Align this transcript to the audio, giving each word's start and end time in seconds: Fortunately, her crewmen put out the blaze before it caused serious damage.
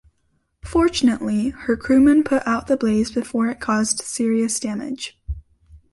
Fortunately, 0.65 1.49
her 1.49 1.77
crewmen 1.77 2.23
put 2.23 2.41
out 2.47 2.65
the 2.65 2.75
blaze 2.75 3.11
before 3.11 3.49
it 3.49 3.59
caused 3.59 3.99
serious 3.99 4.59
damage. 4.59 5.15